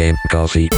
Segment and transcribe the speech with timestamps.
[0.00, 0.68] Game Coffee.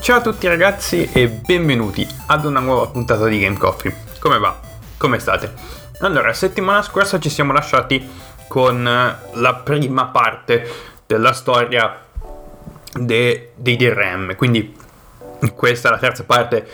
[0.00, 3.94] Ciao a tutti ragazzi e benvenuti ad una nuova puntata di Game Coffee.
[4.18, 4.58] Come va?
[4.96, 5.52] Come state?
[6.00, 8.04] Allora, settimana scorsa ci siamo lasciati
[8.48, 10.68] con eh, la prima parte
[11.06, 12.00] della storia
[12.94, 14.77] de- dei DRM, quindi
[15.54, 16.66] questa è la terza parte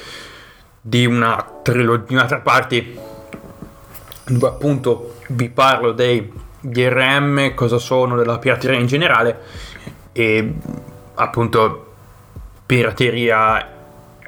[0.80, 2.27] di una trilogia, di una
[4.27, 9.41] dove appunto vi parlo dei DRM, cosa sono, della pirateria in generale
[10.12, 10.55] e
[11.15, 11.92] appunto
[12.66, 13.69] pirateria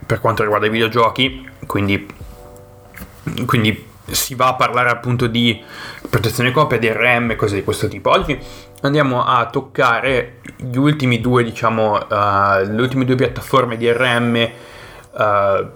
[0.05, 2.07] per quanto riguarda i videogiochi, quindi,
[3.47, 5.63] quindi si va a parlare appunto di
[6.09, 8.11] protezione copia, DRM e cose di questo tipo.
[8.11, 8.39] Oggi
[8.83, 14.49] andiamo a toccare gli ultimi due, diciamo, uh, le ultime due piattaforme DRM
[15.13, 15.69] uh,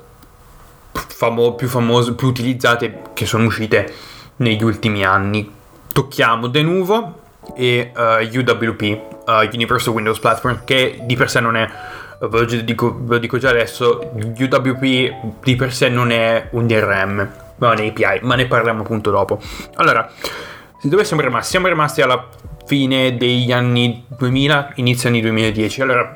[0.93, 3.93] famo- più famose, più utilizzate che sono uscite
[4.37, 5.59] negli ultimi anni.
[5.93, 7.19] Tocchiamo Denuvo
[7.55, 9.09] e uh, UWP,
[9.52, 11.69] Universal Windows Platform, che di per sé non è
[12.21, 16.67] ve lo, dico, ve lo dico già adesso, UWP di per sé non è un
[16.67, 19.41] DRM, ma è un API, ma ne parliamo appunto dopo.
[19.77, 20.11] Allora,
[20.89, 21.51] dove siamo rimasti?
[21.51, 22.27] Siamo rimasti alla
[22.65, 25.83] fine degli anni 2000, inizio anni 2010.
[25.83, 26.15] Allora,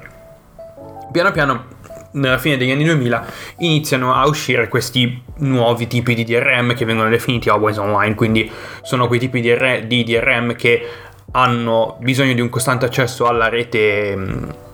[1.12, 1.65] piano piano,
[2.12, 3.27] nella fine degli anni 2000,
[3.59, 8.51] iniziano a uscire questi nuovi tipi di DRM che vengono definiti always online, quindi
[8.83, 10.89] sono quei tipi di, DRM che
[11.33, 14.17] hanno bisogno di un costante accesso alla rete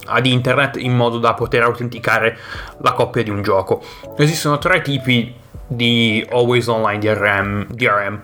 [0.07, 2.37] ad internet in modo da poter autenticare
[2.83, 3.83] la copia di un gioco.
[4.17, 5.35] Esistono tre tipi
[5.67, 8.21] di always online DRM, DRM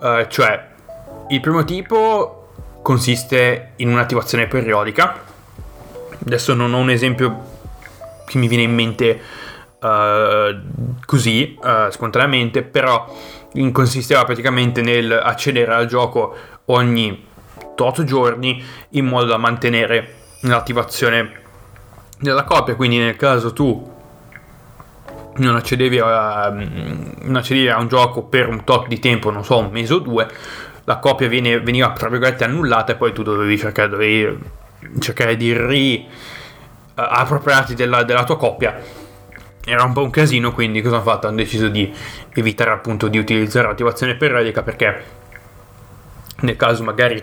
[0.00, 0.72] uh, cioè
[1.28, 2.48] il primo tipo
[2.82, 5.22] consiste in un'attivazione periodica.
[6.24, 7.52] Adesso non ho un esempio
[8.26, 9.20] che mi viene in mente
[9.80, 13.12] uh, così uh, spontaneamente, però
[13.72, 16.34] consisteva praticamente nel accedere al gioco
[16.66, 17.26] ogni
[17.76, 21.42] 8 giorni in modo da mantenere l'attivazione
[22.18, 23.92] della copia, quindi nel caso tu
[25.36, 29.58] non accedevi, a, non accedevi a un gioco per un tot di tempo, non so,
[29.58, 30.28] un mese o due,
[30.84, 34.38] la copia viene, veniva tra virgolette annullata e poi tu dovevi cercare, dovevi
[35.00, 35.52] cercare di
[36.94, 38.76] riappropriarti della, della tua copia.
[39.66, 41.26] Era un po' un casino, quindi cosa hanno fatto?
[41.26, 41.90] Hanno deciso di
[42.34, 45.22] evitare appunto di utilizzare l'attivazione periodica perché
[46.40, 47.16] nel caso magari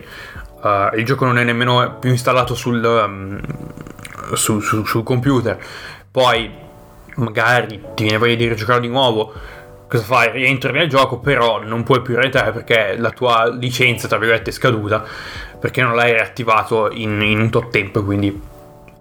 [0.61, 3.39] uh, il gioco non è nemmeno più installato sul, um,
[4.33, 5.63] su, su, sul computer,
[6.09, 6.51] poi
[7.15, 9.33] magari ti viene voglia di rigiocare di nuovo,
[9.91, 10.31] cosa fai?
[10.31, 14.53] Rientri nel gioco, però non puoi più rientrare perché la tua licenza, tra virgolette, è
[14.53, 15.03] scaduta,
[15.59, 18.49] perché non l'hai riattivato in, in un tot tempo, quindi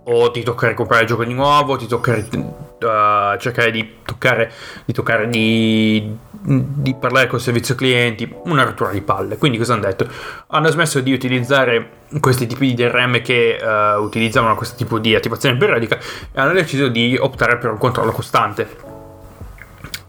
[0.02, 4.50] o ti tocca recuperare il gioco di nuovo, ti tocca uh, cercare di toccare,
[4.84, 9.38] di, toccare di, di, parlare col servizio clienti, una rottura di palle.
[9.38, 10.08] Quindi cosa hanno detto?
[10.48, 15.56] Hanno smesso di utilizzare questi tipi di DRM che uh, utilizzavano questo tipo di attivazione
[15.56, 15.96] periodica
[16.32, 18.89] e hanno deciso di optare per un controllo costante.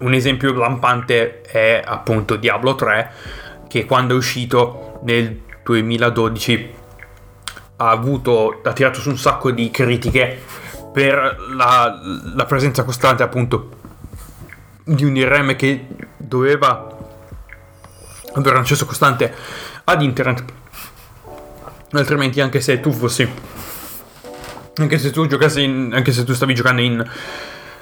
[0.02, 3.12] Un esempio lampante è appunto Diablo 3
[3.68, 6.74] che quando è uscito nel 2012
[7.78, 10.42] ha avuto, ha tirato su un sacco di critiche
[10.92, 12.00] per la,
[12.36, 13.70] la presenza costante appunto
[14.84, 15.86] di un DRM che
[16.18, 16.98] doveva
[18.34, 19.32] avere un accesso costante
[19.84, 20.44] ad internet.
[21.92, 23.30] Altrimenti anche se tu fossi
[24.76, 27.08] anche se tu giocassi in, anche se tu stavi giocando in,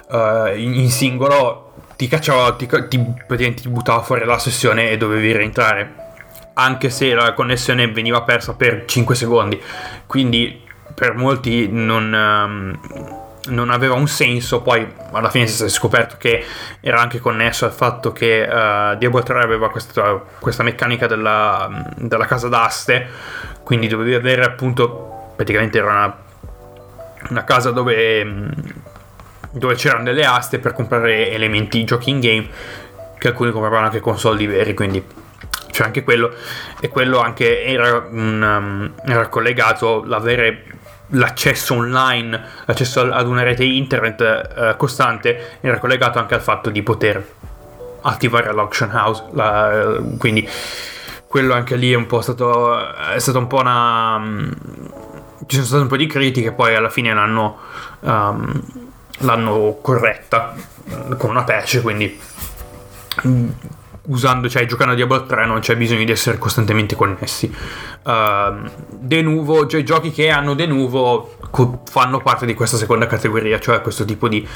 [0.10, 5.36] uh, in, in singolo ti cacciava ti, ti, ti buttava fuori la sessione e dovevi
[5.36, 5.96] rientrare
[6.54, 9.62] anche se la connessione veniva persa per 5 secondi.
[10.06, 12.80] Quindi per molti non, um,
[13.48, 14.62] non aveva un senso.
[14.62, 16.46] Poi alla fine si è scoperto che
[16.80, 22.26] era anche connesso al fatto che uh, Diablo 3 aveva questa, questa meccanica della, della,
[22.26, 23.08] casa d'aste.
[23.62, 26.18] Quindi dovevi avere appunto praticamente era una,
[27.30, 28.26] una casa dove,
[29.52, 32.48] dove c'erano delle aste per comprare elementi giochi in game
[33.18, 35.04] che alcuni compravano anche con soldi veri quindi
[35.72, 36.34] c'è anche quello.
[36.80, 40.66] E quello anche era, um, era collegato l'avere
[41.14, 46.84] l'accesso online, l'accesso ad una rete internet uh, costante era collegato anche al fatto di
[46.84, 47.26] poter
[48.02, 50.48] attivare l'auction house, la, quindi
[51.28, 54.16] quello anche lì è un po' stato, è stato un po' una...
[54.16, 54.52] Um,
[55.46, 57.58] ci sono state un po' di critiche, poi alla fine l'hanno,
[58.02, 58.62] um,
[59.20, 60.56] l'hanno corretta
[61.18, 62.20] con una patch, quindi
[64.10, 67.54] usando, cioè giocando a Diablo 3 non c'è bisogno di essere costantemente connessi.
[68.04, 73.08] Uh, de nuvo, cioè giochi che hanno de nuvo co- fanno parte di questa seconda
[73.08, 74.48] categoria, cioè questo tipo di,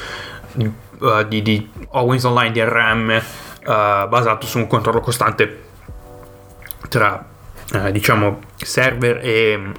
[0.54, 3.22] uh, di, di Always Online DRM
[3.60, 5.62] uh, basato su un controllo costante
[6.88, 7.32] tra
[7.90, 9.72] diciamo server e uh,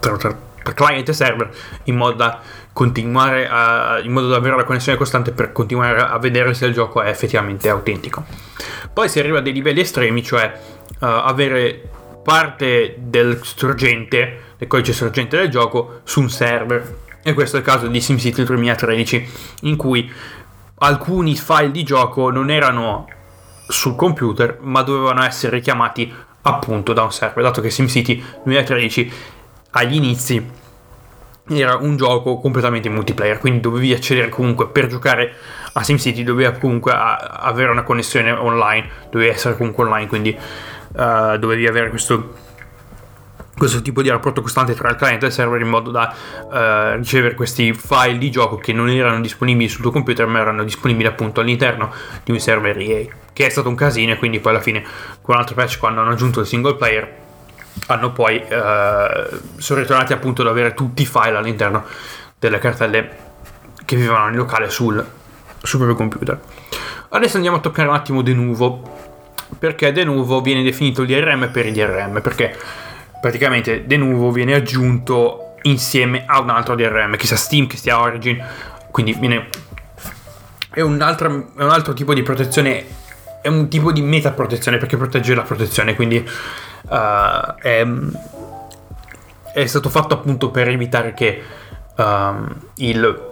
[0.00, 0.36] tra, tra,
[0.72, 1.50] tra client e server
[1.84, 2.40] in modo da
[2.72, 6.72] continuare a, in modo da avere la connessione costante per continuare a vedere se il
[6.72, 8.24] gioco è effettivamente autentico.
[8.92, 10.52] Poi si arriva a dei livelli estremi, cioè
[11.00, 11.88] uh, avere
[12.22, 16.98] parte del sorgente, del codice sorgente del gioco su un server.
[17.22, 19.28] E questo è il caso di SimCity 2013,
[19.62, 20.10] in cui
[20.76, 23.06] alcuni file di gioco non erano
[23.68, 26.12] sul computer, ma dovevano essere richiamati
[26.42, 29.12] appunto da un server, dato che SimCity 2013
[29.72, 30.50] agli inizi
[31.58, 35.34] era un gioco completamente multiplayer, quindi dovevi accedere comunque per giocare
[35.72, 41.66] a SimCity, dovevi comunque avere una connessione online, dovevi essere comunque online, quindi uh, dovevi
[41.66, 42.34] avere questo,
[43.56, 46.14] questo, tipo di rapporto costante tra il client e il server in modo da
[46.44, 50.64] uh, ricevere questi file di gioco che non erano disponibili sul tuo computer ma erano
[50.64, 51.92] disponibili appunto all'interno
[52.24, 54.82] di un server EA, che è stato un casino e quindi poi alla fine
[55.20, 57.28] con un altro patch quando hanno aggiunto il single player
[57.86, 61.84] hanno poi eh, sono ritornati appunto ad avere tutti i file all'interno
[62.38, 63.28] delle cartelle
[63.84, 65.04] che vivevano nel locale sul,
[65.62, 66.40] sul proprio computer.
[67.08, 68.98] Adesso andiamo a toccare un attimo De Nuvo,
[69.58, 72.56] perché De Nuvo viene definito il DRM per il DRM, perché
[73.20, 78.00] praticamente De Nuvo viene aggiunto insieme a un altro DRM, che sia Steam, che sia
[78.00, 78.42] Origin,
[78.90, 79.48] quindi viene...
[80.72, 82.86] È un, altro, è un altro tipo di protezione,
[83.42, 86.24] è un tipo di meta protezione perché protegge la protezione, quindi
[86.88, 87.86] uh, è,
[89.52, 91.42] è, stato fatto appunto per evitare che
[91.96, 93.28] um, il,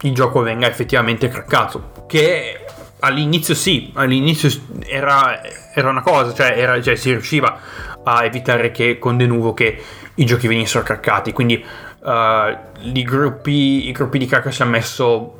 [0.00, 1.92] il, gioco venga effettivamente craccato.
[2.06, 2.64] Che
[3.00, 4.50] all'inizio sì, all'inizio
[4.86, 5.40] era,
[5.74, 7.58] era una cosa, cioè, era, cioè, si riusciva
[8.02, 9.82] a evitare che con De Nuvo che
[10.14, 11.32] i giochi venissero craccati.
[11.32, 11.64] Quindi
[12.00, 15.38] uh, i, gruppi, i gruppi di crack si hanno messo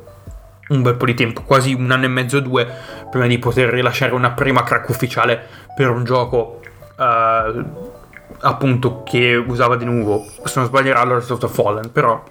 [0.67, 2.67] un bel po' di tempo, quasi un anno e mezzo o due,
[3.09, 6.61] prima di poter rilasciare una prima crack ufficiale per un gioco
[6.97, 7.93] uh,
[8.39, 12.23] appunto che usava di nuovo se non sbaglierò Lords of Fallen però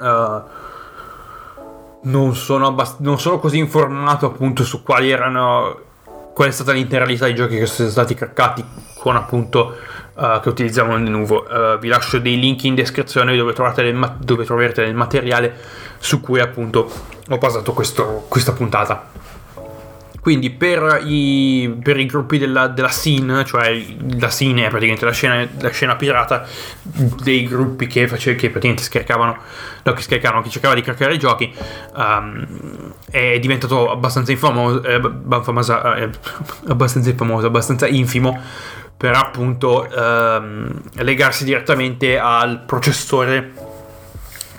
[0.00, 0.42] uh,
[2.02, 5.82] non, sono abbast- non sono così informato appunto su quali erano
[6.34, 8.64] qual è stata l'intera lista dei giochi che sono stati craccati
[8.98, 9.76] con appunto
[10.14, 11.46] uh, che utilizzavano di nuovo.
[11.48, 13.54] Uh, vi lascio dei link in descrizione dove,
[13.92, 15.54] ma- dove troverete del materiale
[15.98, 16.90] su cui appunto
[17.28, 19.10] ho basato questo, questa puntata
[20.24, 23.78] quindi per i, per i gruppi della, della, scene, cioè
[24.18, 26.46] la scene è praticamente la scena, la scena pirata
[27.22, 29.36] dei gruppi che, face, che praticamente scaricavano,
[29.82, 31.54] no, che scaricavano, che cercava di craccare i giochi,
[31.96, 34.98] um, è diventato abbastanza infamoso, eh,
[35.42, 36.08] famosa, eh,
[36.68, 38.40] abbastanza infamoso, abbastanza infimo
[38.96, 43.52] per appunto um, legarsi direttamente al processore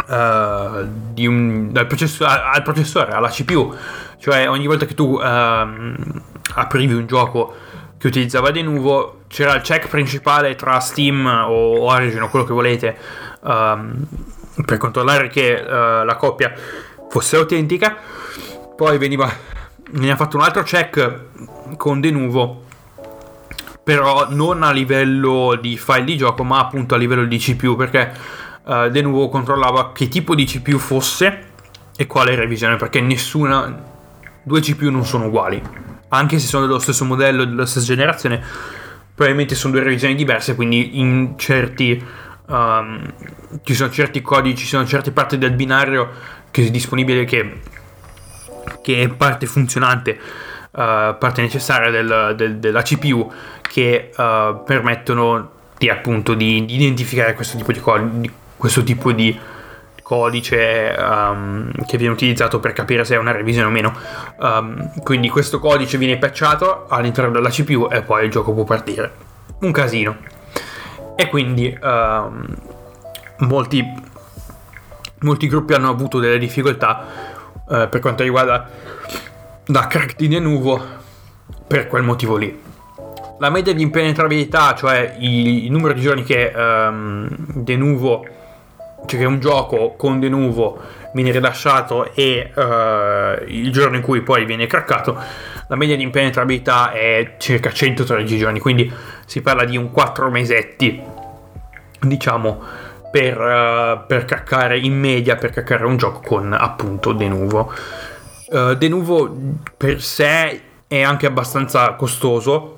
[0.09, 3.75] uh, un, al processore, alla CPU
[4.17, 6.21] cioè ogni volta che tu ehm,
[6.56, 7.56] aprivi un gioco
[7.97, 12.53] che utilizzava De Nuvo c'era il check principale tra Steam o Origin o quello che
[12.53, 12.97] volete
[13.41, 14.06] um,
[14.65, 16.53] per controllare che uh, la coppia
[17.09, 17.95] fosse autentica.
[18.75, 19.31] Poi veniva,
[19.91, 22.63] veniva fatto un altro check con De Nuvo
[23.83, 28.11] però non a livello di file di gioco ma appunto a livello di CPU perché
[28.63, 31.54] uh, De Nuvo controllava che tipo di CPU fosse
[31.95, 33.94] e quale revisione perché nessuna
[34.45, 35.61] due GPU non sono uguali,
[36.09, 38.42] anche se sono dello stesso modello, della stessa generazione,
[39.14, 42.04] probabilmente sono due revisioni diverse, quindi in certi...
[42.47, 43.11] Um,
[43.64, 46.11] ci sono certi codici, ci sono certe parti del binario
[46.52, 47.59] che è disponibile che,
[48.83, 55.90] che è parte funzionante, uh, parte necessaria del, del, della CPU che uh, permettono di
[55.90, 59.37] appunto di, di, identificare questo tipo di, codici, questo tipo di
[60.06, 63.92] codice um, che viene utilizzato per capire se è una revisione o meno.
[64.38, 69.12] Um, quindi questo codice viene patchato all'interno della CPU e poi il gioco può partire.
[69.62, 70.16] Un casino.
[71.16, 72.45] E quindi um,
[73.40, 73.83] molti,
[75.21, 77.06] molti gruppi hanno avuto delle difficoltà
[77.68, 78.69] uh, per quanto riguarda
[79.66, 80.85] la crack di Denuvo
[81.66, 82.62] per quel motivo lì.
[83.40, 88.44] La media di impenetrabilità, cioè il, numero di giorni che um, Denuvo
[89.06, 90.80] cioè che un gioco con De Nuvo
[91.14, 95.18] viene rilasciato e uh, il giorno in cui poi viene craccato,
[95.68, 98.92] la media di impenetrabilità è circa 113 giorni, quindi
[99.26, 101.02] si parla di un 4 mesetti,
[102.02, 102.62] diciamo,
[103.12, 107.71] per, uh, per craccare in media, per craccare un gioco con appunto De Nuvo.
[108.47, 109.35] Uh, Denuvo
[109.78, 112.74] per sé è anche abbastanza costoso.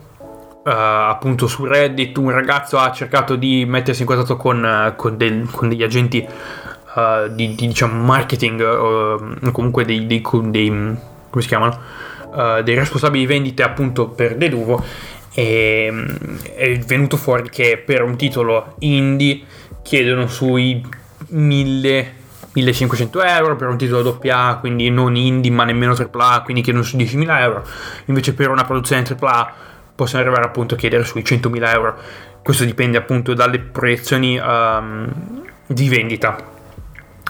[0.67, 5.15] Uh, appunto su Reddit un ragazzo ha cercato di mettersi in contatto con, uh, con,
[5.15, 11.41] del, con degli agenti uh, di, di, diciamo marketing o comunque dei, dei, dei, come
[11.41, 11.79] si chiamano
[12.63, 14.83] dei responsabili di vendite appunto per Denuvo
[15.33, 15.89] e
[16.55, 19.43] è venuto fuori che per un titolo indie
[19.81, 20.85] chiedono sui
[21.29, 22.15] 1000
[22.51, 26.97] 1500 euro per un titolo doppia quindi non indie ma nemmeno AAA, quindi chiedono su
[26.97, 27.63] 10.000 euro.
[28.05, 29.53] Invece per una produzione AAA
[29.97, 31.97] possono arrivare appunto a chiedere sui 100.000 euro.
[32.43, 35.11] Questo dipende appunto dalle proiezioni um,
[35.65, 36.37] di vendita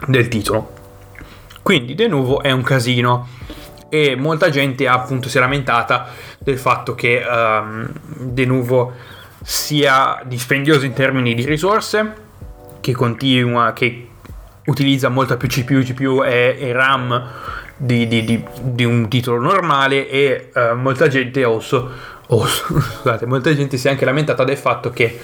[0.06, 0.74] del titolo.
[1.64, 3.28] Quindi De Nuovo è un casino
[3.88, 6.08] e molta gente appunto si è lamentata
[6.40, 8.94] del fatto che um, De Nuovo
[9.42, 12.14] sia dispendioso in termini di risorse,
[12.82, 14.10] che continua, che
[14.66, 17.32] utilizza molta più CPU, GPU e, e RAM
[17.78, 21.90] di, di, di, di, un titolo normale e uh, molta gente also,
[22.28, 25.20] also, scusate, molta gente si è anche lamentata del fatto che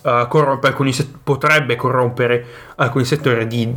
[0.00, 2.46] corrompe alcuni potrebbe corrompere
[2.76, 3.70] alcuni settori di,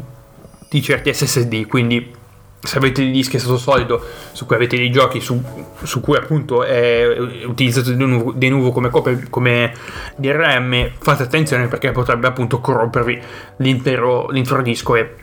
[0.70, 2.20] di certi SSD, quindi
[2.64, 5.42] se avete dei dischi a stato solido su cui avete dei giochi su,
[5.82, 9.74] su cui appunto è utilizzato di nuovo, di nuovo come, copia, come
[10.16, 13.22] DRM fate attenzione perché potrebbe appunto corrompervi
[13.58, 15.16] l'intero, l'intero disco e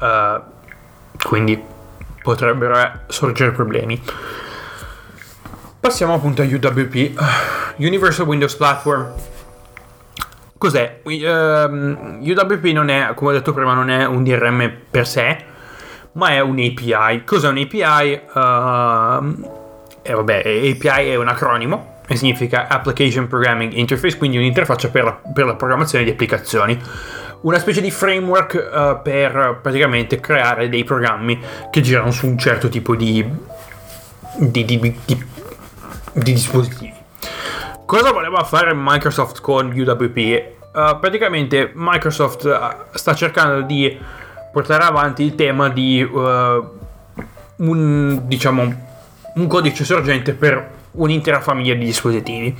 [0.00, 0.40] uh,
[1.26, 1.60] quindi
[2.22, 4.00] potrebbero sorgere problemi
[5.80, 7.12] passiamo appunto a UWP
[7.76, 9.12] Universal Windows Platform
[10.58, 11.00] cos'è?
[11.02, 15.48] Uh, ehm, UWP non è come ho detto prima non è un DRM per sé
[16.12, 17.24] ma è un API.
[17.24, 18.20] Cos'è un API?
[18.34, 19.48] Uh,
[20.02, 25.20] eh, vabbè, API è un acronimo e significa Application Programming Interface, quindi un'interfaccia per la,
[25.32, 26.78] per la programmazione di applicazioni.
[27.42, 32.68] Una specie di framework uh, per praticamente creare dei programmi che girano su un certo
[32.68, 33.24] tipo di,
[34.36, 36.92] di, di, di dispositivi.
[37.86, 40.42] Cosa voleva fare Microsoft con UWP?
[40.72, 43.98] Uh, praticamente Microsoft uh, sta cercando di
[44.52, 46.78] portare avanti il tema di uh,
[47.56, 48.88] un, diciamo,
[49.34, 52.56] un codice sorgente per un'intera famiglia di dispositivi.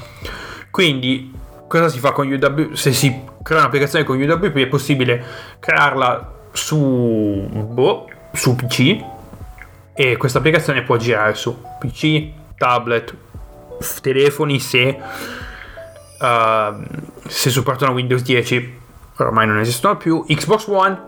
[0.71, 1.33] Quindi,
[1.71, 2.73] cosa si fa con UWP?
[2.73, 5.25] Se si crea un'applicazione con UWP è possibile
[5.61, 9.01] crearla su, boh, su PC
[9.95, 13.15] e questa applicazione può girare su PC, tablet,
[14.03, 14.99] telefoni se,
[16.19, 16.83] uh,
[17.29, 18.79] se supportano Windows 10
[19.19, 21.01] ormai non esistono più, Xbox One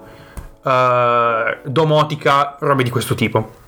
[0.62, 3.60] uh, domotica, robe di questo tipo.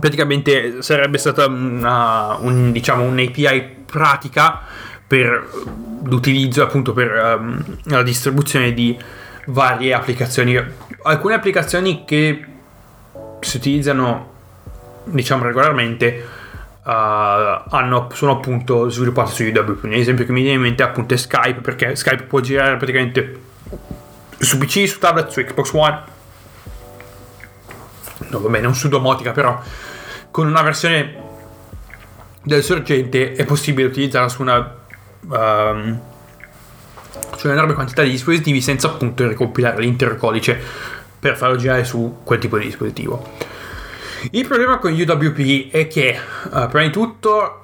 [0.00, 4.62] Praticamente sarebbe stata una, un, diciamo, un'API pratica
[5.12, 5.46] per
[6.04, 8.98] l'utilizzo appunto per um, la distribuzione di
[9.48, 10.58] varie applicazioni.
[11.02, 12.42] Alcune applicazioni che
[13.40, 14.30] si utilizzano
[15.04, 16.26] diciamo regolarmente
[16.82, 19.84] uh, hanno, sono appunto sviluppate su UWP.
[19.84, 23.40] Un esempio che mi viene in mente è appunto Skype perché Skype può girare praticamente
[24.38, 26.02] su PC, su tablet, su Xbox One.
[28.28, 29.60] No, vabbè, non su domotica, però
[30.30, 31.20] con una versione
[32.42, 34.80] del sorgente è possibile utilizzarla su una
[35.28, 36.00] um,
[37.36, 40.60] su un'enorme quantità di dispositivi senza appunto ricompilare l'intero codice
[41.18, 43.50] per farlo girare su quel tipo di dispositivo.
[44.30, 47.62] Il problema con UWP è che uh, prima di tutto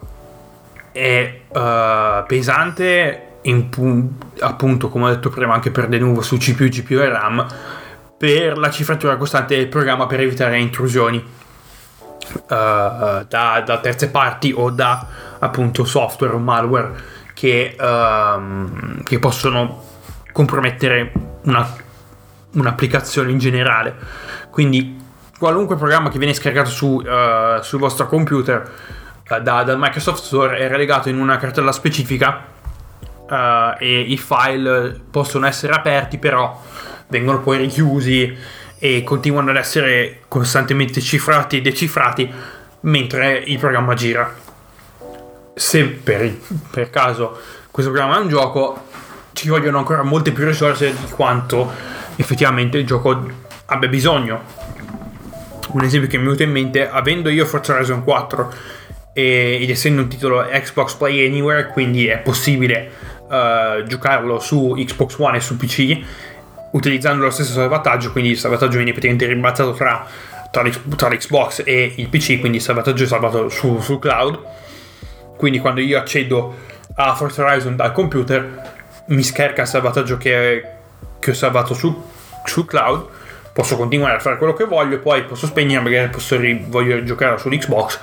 [0.93, 3.69] è uh, pesante in,
[4.41, 7.47] appunto come ho detto prima anche per de nuovo su CPU, GPU e RAM
[8.17, 14.71] per la cifratura costante del programma per evitare intrusioni uh, da, da, terze parti o
[14.71, 15.07] da
[15.39, 19.85] appunto software o malware che, uh, che possono
[20.33, 21.13] compromettere
[21.45, 21.69] una,
[22.55, 23.95] un'applicazione in generale
[24.51, 24.97] quindi
[25.39, 28.71] qualunque programma che viene scaricato su, uh, sul vostro computer
[29.29, 32.45] da, dal Microsoft Store è relegato in una cartella specifica
[33.29, 36.61] uh, e i file possono essere aperti, però
[37.09, 38.37] vengono poi richiusi
[38.79, 42.33] e continuano ad essere costantemente cifrati e decifrati
[42.81, 44.47] mentre il programma gira.
[45.59, 46.37] Se per,
[46.71, 47.37] per caso
[47.71, 48.87] questo programma è un gioco,
[49.33, 51.71] ci vogliono ancora molte più risorse di quanto
[52.17, 53.27] effettivamente il gioco
[53.67, 54.43] abbia bisogno.
[55.71, 58.53] Un esempio che mi è venuto in mente, avendo io Forza Horizon 4
[59.13, 62.91] ed essendo un titolo Xbox Play Anywhere, quindi è possibile
[63.29, 66.01] uh, giocarlo su Xbox One e su PC
[66.73, 70.07] utilizzando lo stesso salvataggio, quindi il salvataggio viene praticamente rimbalzato tra,
[70.51, 74.39] tra, tra l'Xbox e il PC, quindi il salvataggio è salvato su, sul cloud.
[75.39, 76.55] Quindi quando io accedo
[76.97, 78.75] a Forza Horizon dal computer
[79.07, 80.65] mi scarica il salvataggio che,
[81.21, 82.05] che ho salvato su,
[82.45, 83.07] sul cloud
[83.53, 87.39] posso continuare a fare quello che voglio, poi posso spegnere, magari posso ri- voglio giocare
[87.39, 88.01] sull'Xbox.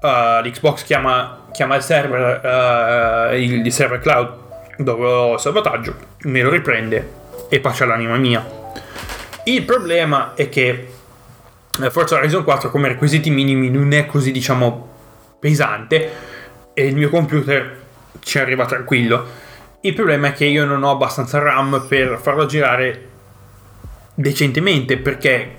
[0.00, 4.30] Uh, L'Xbox chiama, chiama il server, uh, il, il server cloud
[4.78, 7.12] dove ho salvataggio, me lo riprende
[7.48, 8.44] e pace all'anima mia.
[9.44, 10.88] Il problema è che
[11.90, 14.91] Forza Horizon 4 come requisiti minimi non è così diciamo
[15.42, 16.10] pesante
[16.72, 17.80] e il mio computer
[18.20, 19.26] ci arriva tranquillo.
[19.80, 23.08] Il problema è che io non ho abbastanza RAM per farlo girare
[24.14, 25.56] decentemente perché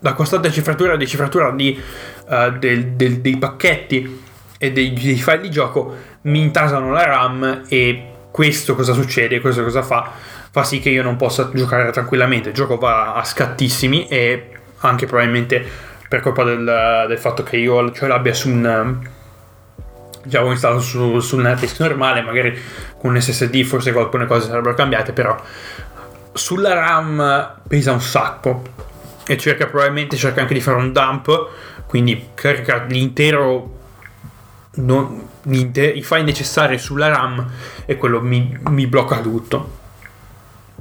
[0.00, 1.80] la costante cifratura e decifratura di,
[2.28, 4.22] uh, del, del, dei pacchetti
[4.58, 9.62] e dei, dei, file di gioco mi intasano la RAM e questo cosa succede, questo
[9.62, 10.10] cosa fa?
[10.50, 14.50] Fa sì che io non possa giocare tranquillamente, il gioco va a scattissimi e
[14.80, 15.64] anche probabilmente
[16.06, 19.12] per colpa del, del fatto che io ce l'abbia su un
[20.24, 22.58] già ho installato su, su un disk normale magari
[22.98, 25.40] con un SSD forse alcune cose sarebbero cambiate però
[26.32, 28.62] sulla RAM pesa un sacco
[29.26, 31.48] e cerca probabilmente cerca anche di fare un dump
[31.86, 33.82] quindi carica l'intero
[34.76, 37.46] non, i file necessari sulla RAM
[37.84, 39.82] e quello mi, mi, blocca tutto.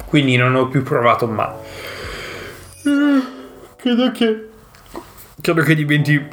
[0.05, 1.55] Quindi non ho più provato ma
[2.83, 3.21] eh,
[3.75, 4.49] credo che
[5.39, 6.27] credo che diventi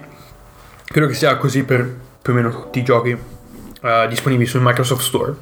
[0.84, 5.02] credo che sia così per più o meno tutti i giochi uh, disponibili sul Microsoft
[5.02, 5.34] Store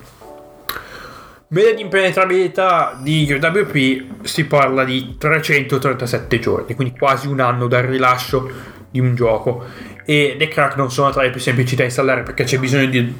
[1.50, 7.85] Media di impenetrabilità di UWP si parla di 337 giorni, quindi quasi un anno dal
[7.85, 8.50] rilascio
[8.90, 9.64] di un gioco.
[10.04, 13.16] E le crack non sono tra le più semplici da installare perché c'è bisogno di,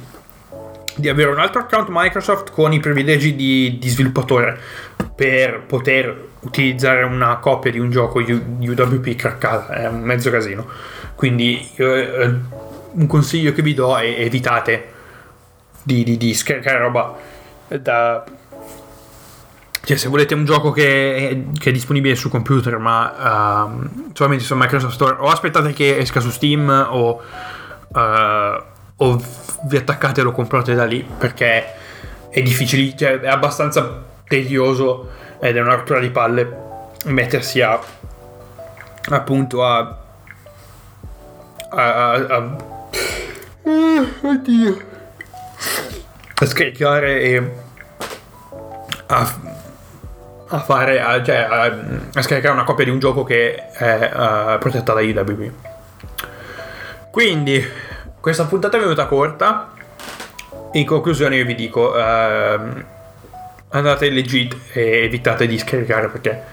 [0.95, 4.59] di avere un altro account Microsoft con i privilegi di, di, sviluppatore
[5.15, 9.73] per poter utilizzare una copia di un gioco UWP craccata.
[9.73, 10.67] È un mezzo casino.
[11.15, 12.31] Quindi eh,
[12.91, 14.93] un consiglio che vi do è evitate
[15.83, 17.15] di, di, di scaricare roba
[17.67, 18.23] da
[19.81, 24.43] cioè, se volete un gioco che è, che è disponibile su computer, ma uh, solamente
[24.43, 27.19] su Microsoft Store, o aspettate che esca su Steam, o,
[27.87, 28.63] uh,
[28.97, 29.23] o
[29.63, 31.73] vi attaccate e lo comprate da lì, perché
[32.29, 36.67] è difficile, cioè, è abbastanza tedioso ed è una rottura di palle
[37.05, 37.79] mettersi a
[39.09, 39.97] appunto a
[41.69, 42.55] a, a, a
[44.21, 44.77] oddio.
[46.35, 47.51] A scaricare e
[49.07, 49.39] a,
[50.47, 51.63] a fare a, cioè, a,
[52.13, 55.51] a, scaricare una copia di un gioco che è uh, protetta da IWB
[57.11, 57.61] quindi
[58.19, 59.73] questa puntata è venuta corta.
[60.73, 62.83] In conclusione io vi dico uh,
[63.69, 66.43] andate legit e evitate di scaricare perché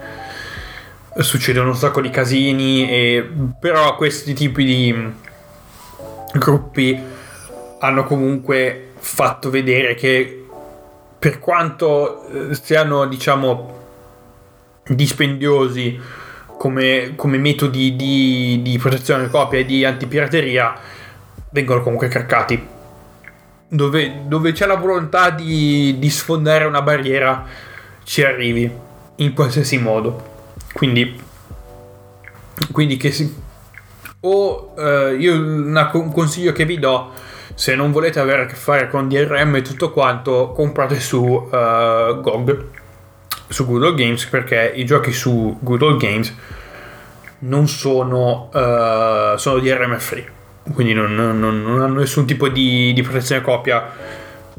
[1.19, 5.13] succedono un sacco di casini e però questi tipi di
[6.39, 6.99] gruppi
[7.79, 10.47] hanno comunque fatto vedere che
[11.19, 13.75] per quanto eh, siano diciamo
[14.89, 15.99] dispendiosi
[16.59, 20.75] come, come metodi di, di protezione copia e di antipirateria
[21.51, 22.75] vengono comunque craccati
[23.69, 27.45] dove, dove c'è la volontà di, di, sfondare una barriera
[28.05, 28.71] ci arrivi
[29.17, 30.35] in qualsiasi modo.
[30.73, 31.25] Quindi
[32.73, 33.45] quindi che si
[34.21, 37.13] o eh, io una, un consiglio che vi do
[37.57, 42.21] se non volete avere a che fare con DRM e tutto quanto, comprate su uh,
[42.21, 42.65] GOG,
[43.49, 46.35] su Google Games, perché i giochi su Google Games
[47.41, 50.27] non sono, uh, sono DRM free,
[50.75, 53.91] quindi non, non, non, hanno nessun tipo di, di protezione copia.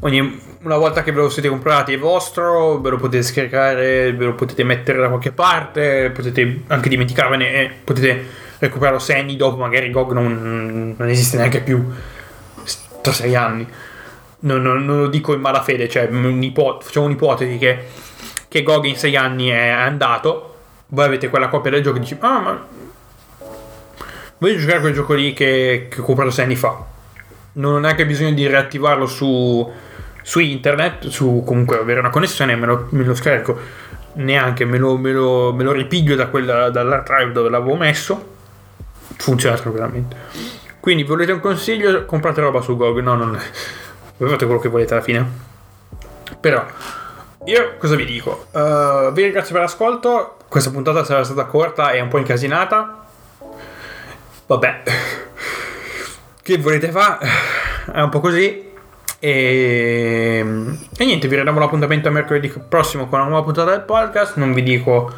[0.00, 4.24] Ogni, una volta che ve lo siete comprati è vostro, ve lo potete scaricare, ve
[4.24, 9.56] lo potete mettere da qualche parte, potete anche dimenticarvene e potete recuperarlo 6 anni dopo,
[9.56, 11.84] magari GOG non, non esiste neanche più
[13.00, 13.66] tra sei anni.
[14.40, 17.86] Non, non, non, lo dico in malafede, cioè facciamo un'ipotesi che,
[18.46, 20.54] che Gog in sei anni è andato,
[20.88, 22.66] voi avete quella copia del gioco e dici, ah ma
[24.38, 26.84] voglio giocare quel gioco lì che, che ho comprato sei anni fa.
[27.52, 29.68] Non ho neanche bisogno di riattivarlo su,
[30.22, 33.58] su internet, su comunque avere una connessione, me lo, me lo scarico,
[34.14, 38.36] neanche me lo, me lo, me lo ripiglio da quella, dall'hard drive dove l'avevo messo,
[39.18, 40.16] funziona tranquillamente.
[40.80, 42.04] Quindi volete un consiglio?
[42.06, 43.00] Comprate roba su GOG.
[43.00, 43.38] No, non.
[44.16, 45.26] Voi fate quello che volete alla fine.
[46.40, 46.64] Però,
[47.44, 48.46] io cosa vi dico?
[48.52, 50.36] Uh, vi ringrazio per l'ascolto.
[50.48, 53.04] Questa puntata sarà stata corta e un po' incasinata.
[54.46, 54.82] Vabbè.
[56.42, 57.26] che volete fare?
[57.92, 58.66] È un po' così.
[59.20, 60.38] E,
[60.96, 64.36] e niente, vi rendiamo l'appuntamento a mercoledì prossimo con una nuova puntata del podcast.
[64.36, 65.12] Non vi dico.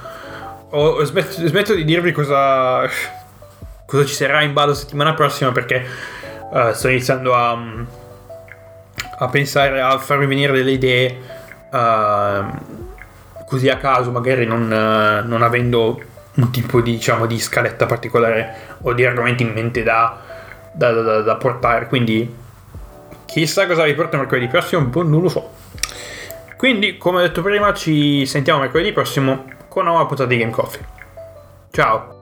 [0.71, 2.89] O, smetto, smetto di dirvi cosa
[3.91, 5.85] cosa ci sarà in ballo settimana prossima perché
[6.51, 7.59] uh, sto iniziando a,
[9.19, 11.19] a, pensare a farmi venire delle idee
[11.73, 16.01] uh, così a caso, magari non, uh, non avendo
[16.35, 20.21] un tipo di, diciamo, di scaletta particolare o di argomenti in mente da,
[20.73, 21.89] da, da, da portare.
[21.89, 22.33] Quindi
[23.27, 25.51] chissà cosa vi porta mercoledì prossimo, boh, non lo so.
[26.57, 30.53] Quindi, come ho detto prima, ci sentiamo mercoledì prossimo con una nuova puntata di Game
[30.53, 30.87] Coffee.
[31.73, 32.20] Ciao!